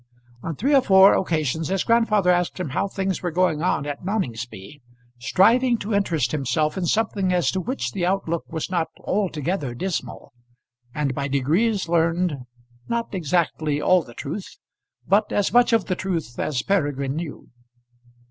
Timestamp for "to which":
7.51-7.91